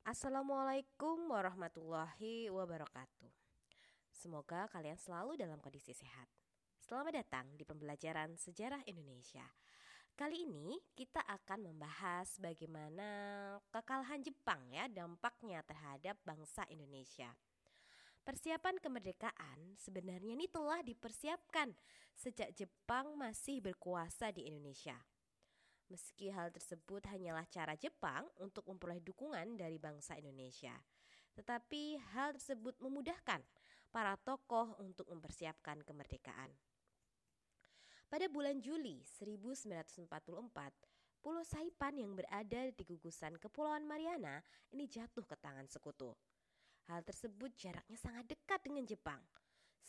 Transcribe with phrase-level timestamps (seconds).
[0.00, 3.28] Assalamualaikum warahmatullahi wabarakatuh.
[4.08, 6.24] Semoga kalian selalu dalam kondisi sehat.
[6.80, 9.44] Selamat datang di pembelajaran sejarah Indonesia.
[10.16, 13.08] Kali ini kita akan membahas bagaimana
[13.68, 17.36] kekalahan Jepang ya dampaknya terhadap bangsa Indonesia.
[18.24, 21.76] Persiapan kemerdekaan sebenarnya ini telah dipersiapkan
[22.16, 24.96] sejak Jepang masih berkuasa di Indonesia.
[25.90, 30.70] Meski hal tersebut hanyalah cara Jepang untuk memperoleh dukungan dari bangsa Indonesia,
[31.34, 33.42] tetapi hal tersebut memudahkan
[33.90, 36.54] para tokoh untuk mempersiapkan kemerdekaan.
[38.06, 40.06] Pada bulan Juli 1944,
[41.18, 44.38] Pulau Saipan yang berada di gugusan Kepulauan Mariana
[44.70, 46.14] ini jatuh ke tangan sekutu.
[46.86, 49.18] Hal tersebut jaraknya sangat dekat dengan Jepang,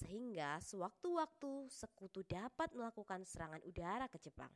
[0.02, 4.50] sehingga sewaktu-waktu sekutu dapat melakukan serangan udara ke Jepang.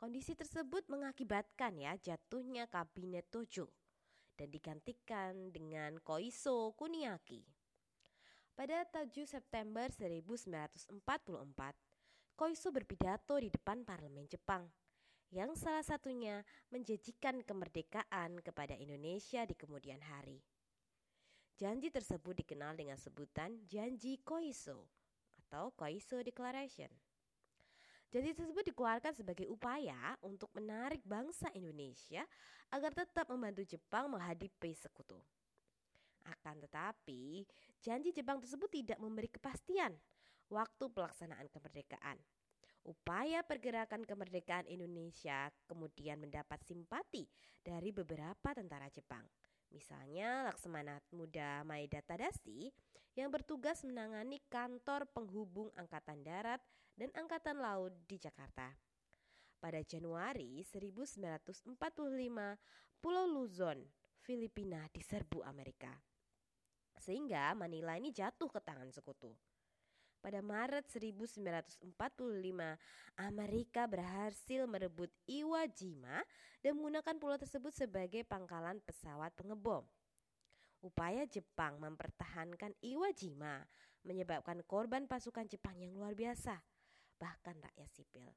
[0.00, 3.68] Kondisi tersebut mengakibatkan ya jatuhnya kabinet Tojo
[4.32, 7.44] dan digantikan dengan Koiso Kuniaki.
[8.56, 11.04] Pada 7 September 1944,
[12.32, 14.64] Koiso berpidato di depan parlemen Jepang
[15.36, 20.40] yang salah satunya menjanjikan kemerdekaan kepada Indonesia di kemudian hari.
[21.60, 24.88] Janji tersebut dikenal dengan sebutan Janji Koiso
[25.44, 27.09] atau Koiso Declaration.
[28.10, 32.26] Janji tersebut dikeluarkan sebagai upaya untuk menarik bangsa Indonesia
[32.74, 35.14] agar tetap membantu Jepang menghadapi sekutu.
[36.26, 37.46] Akan tetapi,
[37.78, 39.94] janji Jepang tersebut tidak memberi kepastian
[40.50, 42.18] waktu pelaksanaan kemerdekaan.
[42.82, 47.30] Upaya pergerakan kemerdekaan Indonesia kemudian mendapat simpati
[47.62, 49.22] dari beberapa tentara Jepang.
[49.70, 52.74] Misalnya Laksamana Muda Maeda Tadashi
[53.14, 56.62] yang bertugas menangani kantor penghubung Angkatan Darat
[56.94, 58.74] dan Angkatan Laut di Jakarta.
[59.60, 61.78] Pada Januari 1945,
[63.00, 63.80] Pulau Luzon,
[64.20, 65.92] Filipina diserbu Amerika.
[67.00, 69.32] Sehingga Manila ini jatuh ke tangan sekutu.
[70.20, 71.80] Pada Maret 1945,
[73.16, 76.20] Amerika berhasil merebut Iwo Jima
[76.60, 79.80] dan menggunakan pulau tersebut sebagai pangkalan pesawat pengebom.
[80.84, 83.64] Upaya Jepang mempertahankan Iwo Jima
[84.04, 86.60] menyebabkan korban pasukan Jepang yang luar biasa,
[87.16, 88.28] bahkan rakyat sipil.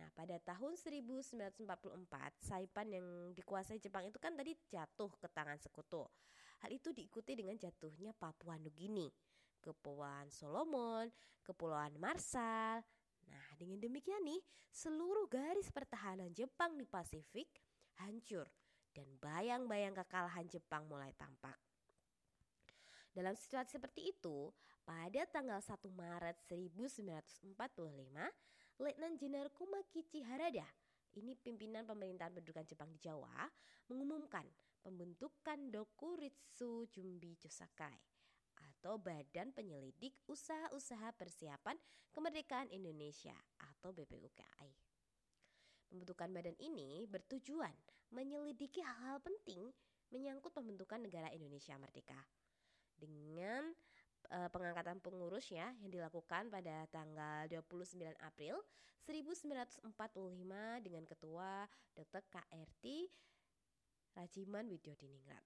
[0.00, 1.60] Nah, pada tahun 1944,
[2.40, 6.08] Saipan yang dikuasai Jepang itu kan tadi jatuh ke tangan sekutu.
[6.64, 9.12] Hal itu diikuti dengan jatuhnya Papua Nugini
[9.64, 11.08] Kepulauan Solomon,
[11.40, 12.84] Kepulauan Marshall.
[13.24, 17.48] Nah, dengan demikian nih, seluruh garis pertahanan Jepang di Pasifik
[18.04, 18.44] hancur
[18.92, 21.56] dan bayang-bayang kekalahan Jepang mulai tampak.
[23.14, 24.52] Dalam situasi seperti itu,
[24.84, 27.56] pada tanggal 1 Maret 1945,
[28.82, 30.66] Letnan Jenderal Kumakichi Harada,
[31.14, 33.46] ini pimpinan pemerintahan pendudukan Jepang di Jawa,
[33.86, 34.44] mengumumkan
[34.82, 38.13] pembentukan Dokuritsu Jumbi Josakai
[38.60, 41.78] atau Badan Penyelidik Usaha-usaha Persiapan
[42.14, 44.70] Kemerdekaan Indonesia atau BPUKI.
[45.90, 47.74] Pembentukan badan ini bertujuan
[48.10, 49.70] menyelidiki hal-hal penting
[50.14, 52.18] menyangkut pembentukan negara Indonesia merdeka.
[52.94, 53.74] Dengan
[54.30, 58.62] uh, pengangkatan pengurusnya yang dilakukan pada tanggal 29 April
[59.04, 59.84] 1945
[60.80, 62.22] dengan ketua Dr.
[62.30, 62.84] KRT
[64.14, 65.44] Rajiman Widyodiningrat.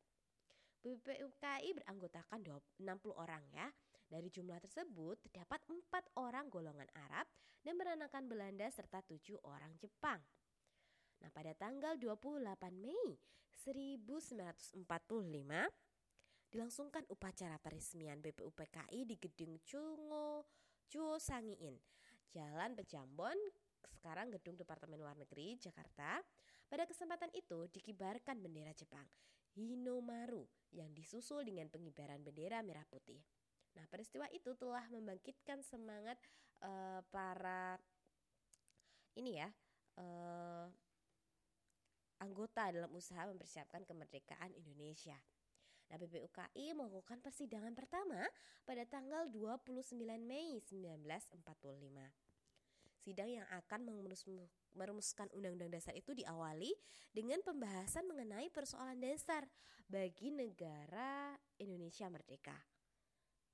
[0.83, 2.41] BPUKI beranggotakan
[2.79, 2.79] 60
[3.19, 3.67] orang ya.
[4.09, 7.29] Dari jumlah tersebut terdapat empat orang golongan Arab
[7.61, 10.23] dan beranakan Belanda serta tujuh orang Jepang.
[11.21, 12.41] Nah pada tanggal 28
[12.79, 13.21] Mei
[13.53, 14.81] 1945
[16.49, 20.49] dilangsungkan upacara peresmian BPUPKI di Gedung Chungo
[20.89, 21.77] Chuo Sangiin,
[22.33, 23.37] Jalan Pejambon,
[23.93, 26.25] sekarang Gedung Departemen Luar Negeri, Jakarta.
[26.65, 29.05] Pada kesempatan itu dikibarkan bendera Jepang
[29.57, 30.45] Hinomaru
[30.75, 33.21] yang disusul dengan pengibaran bendera merah putih.
[33.79, 36.19] Nah, peristiwa itu telah membangkitkan semangat
[36.61, 37.79] uh, para
[39.19, 39.49] ini ya
[39.99, 40.67] uh,
[42.19, 45.17] anggota dalam usaha mempersiapkan kemerdekaan Indonesia.
[45.89, 48.21] Nah, BPUKI melakukan persidangan pertama
[48.69, 52.28] pada tanggal 29 Mei 1945.
[52.99, 53.87] Sidang yang akan
[54.75, 56.75] merumuskan undang-undang dasar itu diawali
[57.15, 59.47] dengan pembahasan mengenai persoalan dasar
[59.87, 62.59] bagi negara Indonesia merdeka.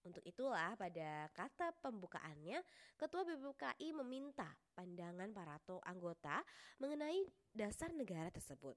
[0.05, 2.61] Untuk itulah pada kata pembukaannya,
[3.01, 5.57] Ketua BPKI meminta pandangan para
[5.89, 6.45] anggota
[6.77, 7.25] mengenai
[7.57, 8.77] dasar negara tersebut.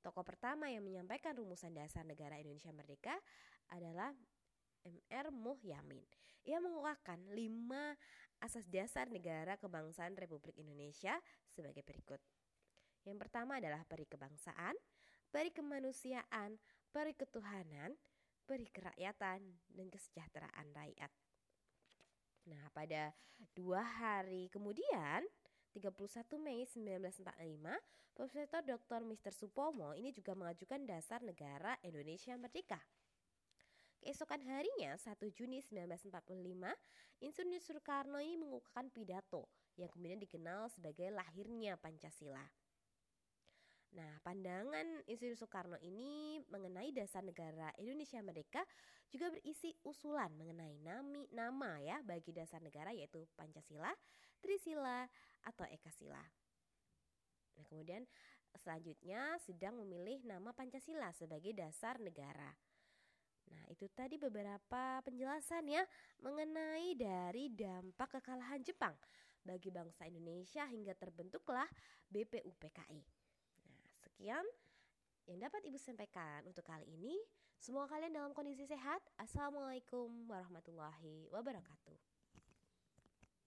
[0.00, 3.12] Tokoh pertama yang menyampaikan rumusan dasar negara Indonesia Merdeka
[3.68, 4.16] adalah
[4.84, 6.04] MR Muhyamin.
[6.48, 7.94] Ia menguatkan lima
[8.40, 11.20] asas dasar negara kebangsaan Republik Indonesia
[11.52, 12.20] sebagai berikut.
[13.04, 14.76] Yang pertama adalah peri kebangsaan,
[15.28, 16.56] peri kemanusiaan,
[16.92, 17.96] peri ketuhanan,
[18.48, 19.40] peri kerakyatan,
[19.70, 21.12] dan kesejahteraan rakyat.
[22.48, 23.12] Nah, pada
[23.52, 25.22] dua hari kemudian,
[25.76, 27.78] 31 Mei 1945,
[28.10, 29.00] Profesor Dr.
[29.06, 29.32] Mr.
[29.32, 32.80] Supomo ini juga mengajukan dasar negara Indonesia Merdeka.
[34.00, 36.72] Keesokan harinya, 1 Juni 1945,
[37.20, 42.40] Insinyur Soekarno ini mengukuhkan pidato yang kemudian dikenal sebagai lahirnya Pancasila.
[43.92, 48.64] Nah, pandangan Insinyur Soekarno ini mengenai dasar negara Indonesia Merdeka
[49.12, 53.92] juga berisi usulan mengenai nami, nama ya bagi dasar negara yaitu Pancasila,
[54.40, 55.04] Trisila,
[55.44, 56.24] atau Ekasila.
[57.58, 58.08] Nah, kemudian
[58.56, 62.56] selanjutnya sedang memilih nama Pancasila sebagai dasar negara.
[63.50, 65.82] Nah, itu tadi beberapa penjelasan ya
[66.22, 68.94] mengenai dari dampak kekalahan Jepang
[69.42, 71.66] bagi bangsa Indonesia hingga terbentuklah
[72.10, 73.02] BPUPKI.
[73.66, 74.46] Nah, sekian
[75.26, 77.18] yang dapat Ibu sampaikan untuk kali ini.
[77.60, 79.04] Semoga kalian dalam kondisi sehat.
[79.20, 82.19] Assalamualaikum warahmatullahi wabarakatuh.